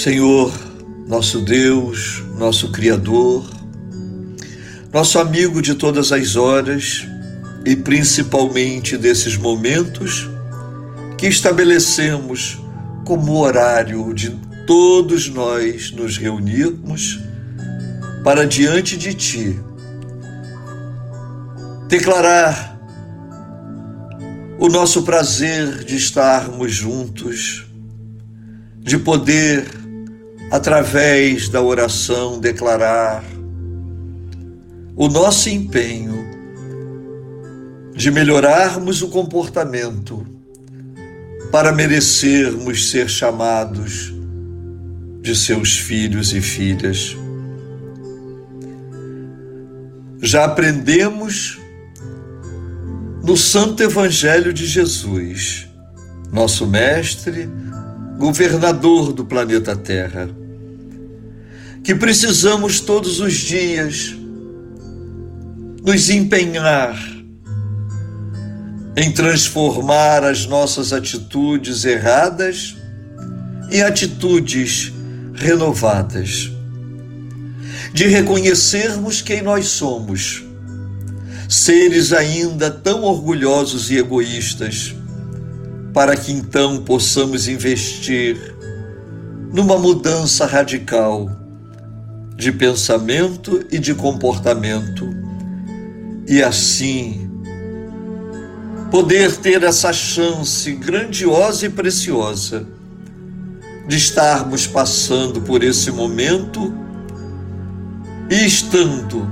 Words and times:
Senhor, 0.00 0.50
nosso 1.06 1.42
Deus, 1.42 2.22
nosso 2.38 2.72
Criador, 2.72 3.44
nosso 4.90 5.18
amigo 5.18 5.60
de 5.60 5.74
todas 5.74 6.10
as 6.10 6.36
horas 6.36 7.06
e 7.66 7.76
principalmente 7.76 8.96
desses 8.96 9.36
momentos 9.36 10.26
que 11.18 11.26
estabelecemos 11.26 12.58
como 13.04 13.40
horário 13.40 14.14
de 14.14 14.30
todos 14.66 15.28
nós 15.28 15.90
nos 15.92 16.16
reunirmos 16.16 17.20
para 18.24 18.46
diante 18.46 18.96
de 18.96 19.12
Ti 19.12 19.60
declarar 21.88 22.80
o 24.58 24.66
nosso 24.68 25.02
prazer 25.02 25.84
de 25.84 25.96
estarmos 25.96 26.72
juntos, 26.72 27.66
de 28.78 28.96
poder, 28.96 29.79
através 30.50 31.48
da 31.48 31.62
oração, 31.62 32.40
declarar 32.40 33.24
o 34.96 35.08
nosso 35.08 35.48
empenho 35.48 36.28
de 37.94 38.10
melhorarmos 38.10 39.02
o 39.02 39.08
comportamento 39.08 40.26
para 41.52 41.72
merecermos 41.72 42.90
ser 42.90 43.08
chamados 43.08 44.12
de 45.20 45.36
seus 45.36 45.78
filhos 45.78 46.32
e 46.32 46.40
filhas. 46.40 47.16
Já 50.22 50.44
aprendemos 50.44 51.58
no 53.22 53.36
Santo 53.36 53.82
Evangelho 53.82 54.52
de 54.52 54.66
Jesus, 54.66 55.68
nosso 56.32 56.66
Mestre, 56.66 57.48
governador 58.18 59.12
do 59.12 59.24
planeta 59.24 59.74
Terra, 59.76 60.28
que 61.82 61.94
precisamos 61.94 62.80
todos 62.80 63.20
os 63.20 63.34
dias 63.34 64.14
nos 65.82 66.10
empenhar 66.10 66.96
em 68.96 69.10
transformar 69.12 70.24
as 70.24 70.46
nossas 70.46 70.92
atitudes 70.92 71.84
erradas 71.84 72.76
em 73.70 73.82
atitudes 73.82 74.92
renovadas, 75.32 76.50
de 77.94 78.06
reconhecermos 78.06 79.22
quem 79.22 79.42
nós 79.42 79.66
somos 79.68 80.44
seres 81.48 82.12
ainda 82.12 82.70
tão 82.70 83.02
orgulhosos 83.02 83.90
e 83.90 83.96
egoístas, 83.96 84.94
para 85.92 86.16
que 86.16 86.30
então 86.30 86.84
possamos 86.84 87.48
investir 87.48 88.54
numa 89.52 89.76
mudança 89.76 90.46
radical 90.46 91.39
de 92.40 92.50
pensamento 92.50 93.66
e 93.70 93.78
de 93.78 93.94
comportamento. 93.94 95.14
E 96.26 96.42
assim 96.42 97.30
poder 98.90 99.36
ter 99.36 99.62
essa 99.62 99.92
chance 99.92 100.72
grandiosa 100.72 101.66
e 101.66 101.68
preciosa 101.68 102.66
de 103.86 103.96
estarmos 103.96 104.66
passando 104.66 105.42
por 105.42 105.62
esse 105.62 105.90
momento 105.92 106.74
e 108.30 108.46
estando 108.46 109.30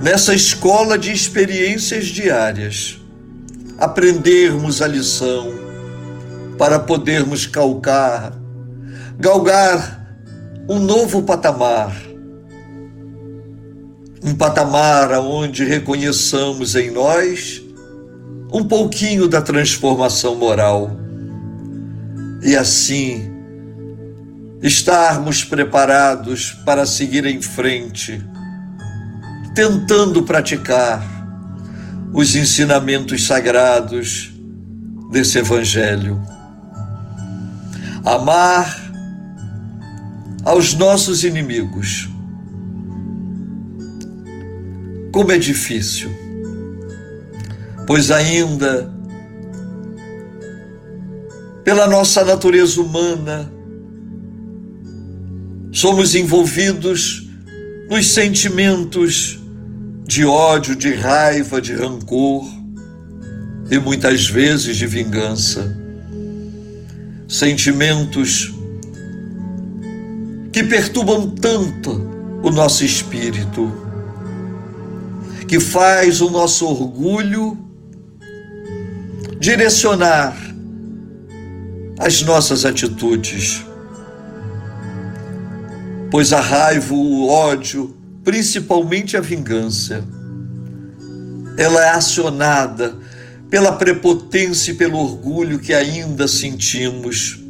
nessa 0.00 0.34
escola 0.34 0.96
de 0.98 1.12
experiências 1.12 2.06
diárias, 2.06 2.98
aprendermos 3.78 4.80
a 4.80 4.88
lição 4.88 5.52
para 6.56 6.78
podermos 6.78 7.46
calcar, 7.46 8.32
galgar 9.18 10.03
um 10.68 10.78
novo 10.78 11.22
patamar. 11.22 11.94
Um 14.22 14.34
patamar 14.34 15.12
onde 15.18 15.64
reconheçamos 15.64 16.74
em 16.74 16.90
nós 16.90 17.62
um 18.52 18.64
pouquinho 18.64 19.28
da 19.28 19.42
transformação 19.42 20.34
moral 20.36 20.90
e 22.42 22.56
assim 22.56 23.30
estarmos 24.62 25.44
preparados 25.44 26.52
para 26.64 26.86
seguir 26.86 27.26
em 27.26 27.42
frente 27.42 28.24
tentando 29.54 30.24
praticar 30.24 31.00
os 32.12 32.34
ensinamentos 32.34 33.26
sagrados 33.26 34.32
desse 35.10 35.38
Evangelho. 35.38 36.20
Amar 38.04 38.83
aos 40.44 40.74
nossos 40.74 41.24
inimigos. 41.24 42.08
Como 45.12 45.32
é 45.32 45.38
difícil, 45.38 46.10
pois 47.86 48.10
ainda 48.10 48.92
pela 51.64 51.86
nossa 51.86 52.22
natureza 52.24 52.80
humana, 52.80 53.50
somos 55.72 56.14
envolvidos 56.14 57.26
nos 57.88 58.12
sentimentos 58.12 59.40
de 60.06 60.26
ódio, 60.26 60.76
de 60.76 60.92
raiva, 60.92 61.62
de 61.62 61.72
rancor 61.74 62.44
e 63.70 63.78
muitas 63.78 64.28
vezes 64.28 64.76
de 64.76 64.86
vingança. 64.86 65.74
Sentimentos 67.26 68.53
que 70.54 70.62
perturbam 70.62 71.30
tanto 71.30 71.90
o 72.40 72.48
nosso 72.48 72.84
espírito, 72.84 73.72
que 75.48 75.58
faz 75.58 76.20
o 76.20 76.30
nosso 76.30 76.64
orgulho 76.64 77.58
direcionar 79.40 80.36
as 81.98 82.22
nossas 82.22 82.64
atitudes. 82.64 83.66
Pois 86.08 86.32
a 86.32 86.40
raiva, 86.40 86.94
o 86.94 87.26
ódio, 87.26 87.92
principalmente 88.22 89.16
a 89.16 89.20
vingança. 89.20 90.04
Ela 91.58 91.84
é 91.84 91.88
acionada 91.88 92.94
pela 93.50 93.72
prepotência 93.72 94.70
e 94.70 94.74
pelo 94.74 94.98
orgulho 94.98 95.58
que 95.58 95.74
ainda 95.74 96.28
sentimos, 96.28 97.43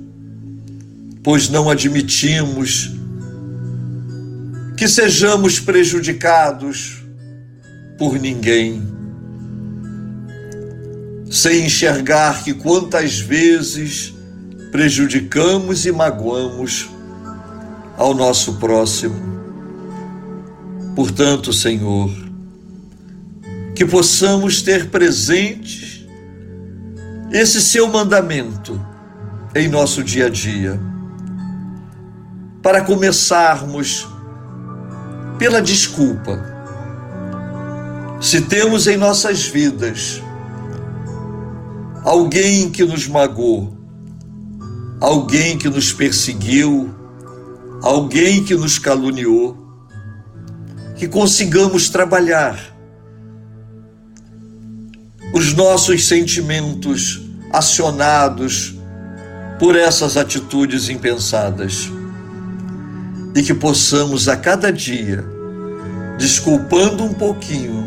pois 1.24 1.48
não 1.48 1.70
admitimos 1.70 2.92
que 4.76 4.86
sejamos 4.86 5.58
prejudicados 5.58 7.02
por 7.98 8.18
ninguém, 8.18 8.82
sem 11.30 11.64
enxergar 11.64 12.44
que 12.44 12.52
quantas 12.52 13.18
vezes 13.18 14.12
prejudicamos 14.70 15.86
e 15.86 15.92
magoamos 15.92 16.90
ao 17.96 18.12
nosso 18.12 18.54
próximo. 18.56 19.32
Portanto, 20.94 21.52
Senhor, 21.52 22.10
que 23.74 23.86
possamos 23.86 24.60
ter 24.60 24.90
presente 24.90 26.06
esse 27.32 27.62
seu 27.62 27.88
mandamento 27.88 28.80
em 29.54 29.68
nosso 29.68 30.04
dia 30.04 30.26
a 30.26 30.28
dia, 30.28 30.78
para 32.64 32.80
começarmos 32.80 34.08
pela 35.38 35.60
desculpa. 35.60 36.42
Se 38.22 38.40
temos 38.40 38.86
em 38.86 38.96
nossas 38.96 39.44
vidas 39.44 40.22
alguém 42.02 42.70
que 42.70 42.82
nos 42.82 43.06
magoou, 43.06 43.76
alguém 44.98 45.58
que 45.58 45.68
nos 45.68 45.92
perseguiu, 45.92 46.90
alguém 47.82 48.42
que 48.42 48.56
nos 48.56 48.78
caluniou, 48.78 49.58
que 50.96 51.06
consigamos 51.06 51.90
trabalhar 51.90 52.58
os 55.34 55.52
nossos 55.52 56.06
sentimentos 56.06 57.20
acionados 57.52 58.74
por 59.58 59.76
essas 59.76 60.16
atitudes 60.16 60.88
impensadas 60.88 61.92
e 63.34 63.42
que 63.42 63.52
possamos 63.52 64.28
a 64.28 64.36
cada 64.36 64.72
dia, 64.72 65.24
desculpando 66.16 67.04
um 67.04 67.12
pouquinho, 67.12 67.84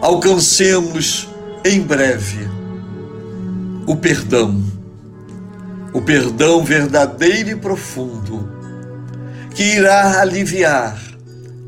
alcancemos 0.00 1.28
em 1.64 1.80
breve 1.80 2.48
o 3.86 3.96
perdão, 3.96 4.62
o 5.92 6.00
perdão 6.00 6.64
verdadeiro 6.64 7.50
e 7.50 7.56
profundo, 7.56 8.48
que 9.54 9.62
irá 9.62 10.20
aliviar 10.20 11.00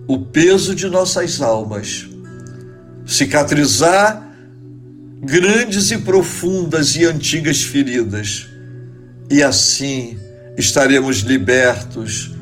o 0.06 0.19
peso 0.19 0.75
de 0.75 0.88
nossas 0.88 1.40
almas, 1.40 2.08
cicatrizar 3.05 4.22
grandes 5.20 5.90
e 5.90 5.99
profundas 5.99 6.94
e 6.94 7.05
antigas 7.05 7.62
feridas, 7.62 8.46
e 9.31 9.43
assim 9.43 10.19
estaremos 10.56 11.19
libertos 11.19 12.33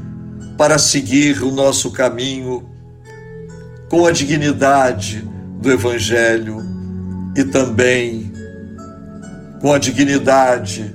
para 0.57 0.79
seguir 0.79 1.43
o 1.43 1.51
nosso 1.51 1.91
caminho 1.91 2.69
com 3.89 4.07
a 4.07 4.13
dignidade 4.13 5.27
do 5.61 5.71
Evangelho 5.71 6.63
e 7.37 7.45
também 7.45 8.33
com 9.61 9.73
a 9.73 9.79
dignidade 9.79 10.95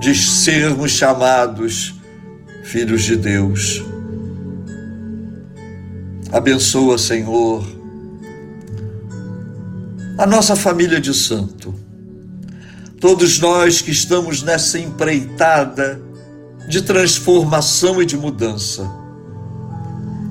de 0.00 0.14
sermos 0.14 0.90
chamados 0.90 1.94
filhos 2.64 3.02
de 3.02 3.16
Deus. 3.16 3.82
Abençoa, 6.32 6.96
Senhor, 6.98 7.64
a 10.18 10.26
nossa 10.26 10.56
família 10.56 11.00
de 11.00 11.12
santo, 11.12 11.74
todos 13.00 13.38
nós 13.38 13.80
que 13.80 13.90
estamos 13.90 14.42
nessa 14.42 14.78
empreitada 14.78 16.00
de 16.68 16.82
transformação 16.82 18.00
e 18.00 18.06
de 18.06 18.16
mudança, 18.16 18.90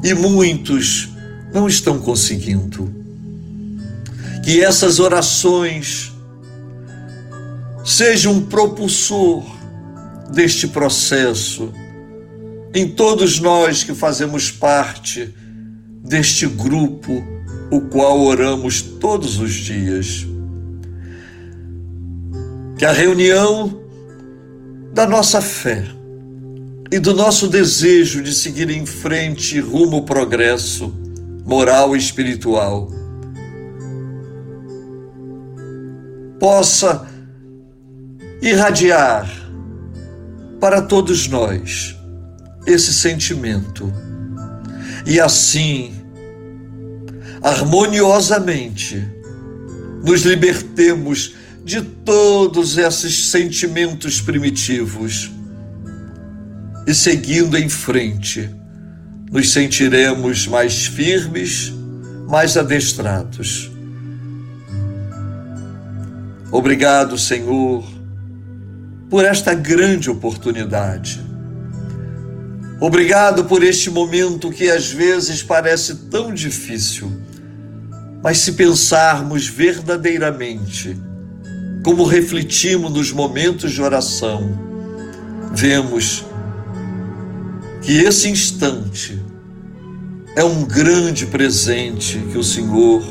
e 0.04 0.14
muitos 0.14 1.10
não 1.54 1.68
estão 1.68 2.00
conseguindo. 2.00 2.92
Que 4.44 4.64
essas 4.64 5.00
orações 5.00 6.12
sejam 7.86 8.34
um 8.34 8.42
propulsor 8.46 9.44
deste 10.34 10.68
processo 10.68 11.72
em 12.74 12.88
todos 12.88 13.40
nós 13.40 13.84
que 13.84 13.94
fazemos 13.94 14.50
parte 14.50 15.34
deste 16.04 16.48
grupo, 16.48 17.24
o 17.70 17.82
qual 17.82 18.20
oramos 18.22 18.82
todos 18.82 19.40
os 19.40 19.54
dias. 19.54 20.26
Que 22.78 22.86
a 22.86 22.92
reunião 22.92 23.80
da 24.94 25.06
nossa 25.06 25.42
fé 25.42 25.86
e 26.92 27.00
do 27.00 27.14
nosso 27.14 27.48
desejo 27.48 28.22
de 28.22 28.34
seguir 28.34 28.70
em 28.70 28.86
frente 28.86 29.60
rumo 29.62 29.98
ao 29.98 30.04
progresso 30.04 30.94
moral 31.46 31.96
e 31.96 32.00
espiritual 32.00 32.92
possa 36.38 37.08
irradiar 38.42 39.30
para 40.60 40.82
todos 40.82 41.28
nós 41.28 41.96
esse 42.68 42.94
sentimento 42.94 43.92
e 45.06 45.20
assim, 45.20 45.94
harmoniosamente, 47.42 49.08
nos 50.04 50.22
libertemos 50.22 51.36
de 51.64 51.82
todos 51.82 52.78
esses 52.78 53.28
sentimentos 53.28 54.20
primitivos 54.20 55.32
e 56.86 56.94
seguindo 56.94 57.58
em 57.58 57.70
frente, 57.70 58.50
nos 59.32 59.52
sentiremos 59.52 60.48
mais 60.48 60.86
firmes, 60.86 61.74
mais 62.28 62.58
adestrados. 62.58 63.72
Obrigado, 66.52 67.18
Senhor, 67.18 67.84
por 69.10 69.24
esta 69.24 69.54
grande 69.54 70.10
oportunidade 70.10 71.32
Obrigado 72.82 73.46
por 73.46 73.62
este 73.62 73.92
momento 73.92 74.50
que 74.50 74.68
às 74.68 74.92
vezes 74.92 75.44
parece 75.44 75.94
tão 76.10 76.34
difícil, 76.34 77.16
mas 78.24 78.40
se 78.40 78.54
pensarmos 78.54 79.46
verdadeiramente, 79.46 81.00
como 81.86 82.04
refletimos 82.04 82.92
nos 82.92 83.12
momentos 83.12 83.72
de 83.72 83.84
oração, 83.84 84.58
vemos 85.54 86.26
que 87.82 88.04
esse 88.04 88.30
instante 88.30 89.20
é 90.36 90.44
um 90.44 90.64
grande 90.64 91.26
presente 91.26 92.20
que 92.32 92.38
o 92.38 92.44
Senhor 92.44 93.04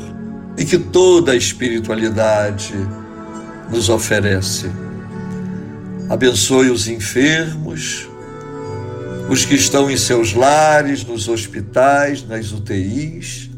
e 0.57 0.65
que 0.65 0.77
toda 0.77 1.33
a 1.33 1.35
espiritualidade 1.35 2.73
nos 3.69 3.89
oferece. 3.89 4.71
Abençoe 6.09 6.69
os 6.69 6.87
enfermos, 6.87 8.07
os 9.29 9.45
que 9.45 9.55
estão 9.55 9.89
em 9.89 9.97
seus 9.97 10.33
lares, 10.33 11.05
nos 11.05 11.27
hospitais, 11.27 12.25
nas 12.27 12.51
UTIs, 12.51 13.49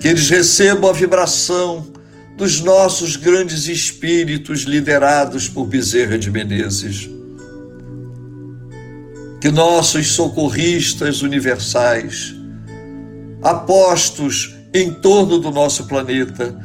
que 0.00 0.08
eles 0.08 0.28
recebam 0.28 0.90
a 0.90 0.92
vibração 0.92 1.86
dos 2.36 2.60
nossos 2.60 3.16
grandes 3.16 3.68
espíritos 3.68 4.62
liderados 4.62 5.48
por 5.48 5.66
Bezerra 5.66 6.18
de 6.18 6.30
Menezes. 6.30 7.08
Que 9.42 9.50
nossos 9.50 10.12
socorristas 10.12 11.20
universais, 11.20 12.32
apostos 13.42 14.54
em 14.72 14.94
torno 14.94 15.40
do 15.40 15.50
nosso 15.50 15.88
planeta, 15.88 16.56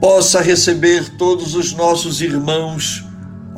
possa 0.00 0.40
receber 0.40 1.10
todos 1.18 1.54
os 1.54 1.74
nossos 1.74 2.22
irmãos 2.22 3.04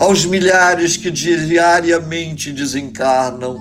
aos 0.01 0.27
milhares 0.27 0.97
que 0.97 1.09
diariamente 1.09 2.51
desencarnam, 2.51 3.61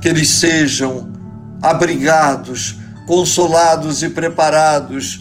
que 0.00 0.08
eles 0.08 0.28
sejam 0.28 1.12
abrigados, 1.60 2.76
consolados 3.08 4.04
e 4.04 4.08
preparados 4.08 5.20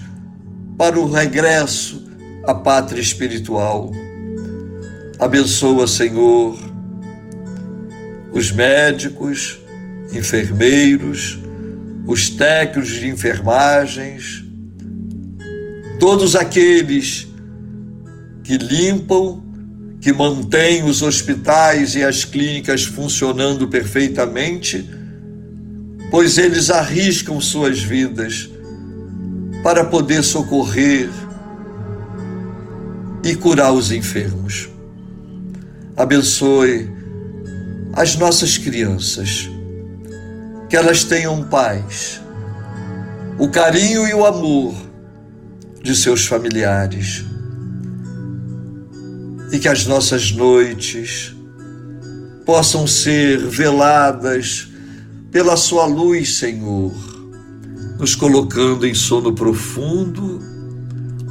para 0.78 1.00
o 1.00 1.12
regresso 1.12 2.08
à 2.46 2.54
pátria 2.54 3.02
espiritual. 3.02 3.90
Abençoa, 5.20 5.88
Senhor, 5.88 6.63
os 8.34 8.52
médicos, 8.52 9.60
enfermeiros, 10.12 11.40
os 12.06 12.30
técnicos 12.30 12.90
de 12.90 13.08
enfermagens, 13.08 14.44
todos 16.00 16.36
aqueles 16.36 17.28
que 18.44 18.58
limpam 18.58 19.42
que 20.02 20.12
mantém 20.12 20.84
os 20.84 21.02
hospitais 21.02 21.96
e 21.96 22.04
as 22.04 22.26
clínicas 22.26 22.84
funcionando 22.84 23.70
perfeitamente, 23.70 24.86
pois 26.12 26.38
eles 26.38 26.70
arriscam 26.70 27.40
suas 27.40 27.82
vidas 27.82 28.50
para 29.64 29.86
poder 29.86 30.22
socorrer 30.24 31.10
e 33.24 33.34
curar 33.34 33.72
os 33.72 33.94
enfermos. 33.94 34.68
Abençoe 35.96 36.93
as 37.96 38.16
nossas 38.16 38.58
crianças, 38.58 39.48
que 40.68 40.76
elas 40.76 41.04
tenham 41.04 41.44
paz, 41.44 42.20
o 43.38 43.48
carinho 43.50 44.08
e 44.08 44.14
o 44.14 44.26
amor 44.26 44.74
de 45.84 45.96
seus 45.96 46.26
familiares. 46.26 47.24
E 49.52 49.60
que 49.60 49.68
as 49.68 49.86
nossas 49.86 50.32
noites 50.32 51.36
possam 52.44 52.88
ser 52.88 53.38
veladas 53.38 54.70
pela 55.32 55.56
Sua 55.56 55.86
luz, 55.86 56.38
Senhor, 56.38 56.92
nos 58.00 58.16
colocando 58.16 58.88
em 58.88 58.96
sono 58.96 59.34
profundo, 59.34 60.42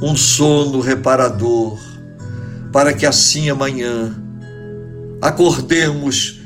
um 0.01 0.15
sono 0.15 0.79
reparador, 0.79 1.77
para 2.71 2.93
que 2.93 3.05
assim 3.05 3.49
amanhã 3.49 4.15
acordemos 5.21 6.42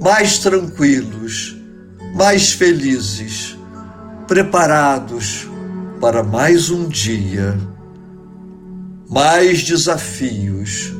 mais 0.00 0.38
tranquilos, 0.38 1.56
mais 2.14 2.52
felizes, 2.52 3.56
preparados 4.26 5.46
para 6.00 6.22
mais 6.22 6.70
um 6.70 6.88
dia 6.88 7.58
mais 9.10 9.64
desafios, 9.64 10.94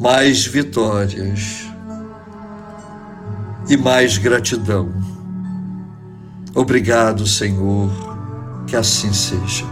mais 0.00 0.44
vitórias 0.44 1.64
e 3.68 3.76
mais 3.76 4.18
gratidão. 4.18 4.92
Obrigado, 6.56 7.24
Senhor, 7.24 7.88
que 8.66 8.74
assim 8.74 9.12
seja. 9.12 9.64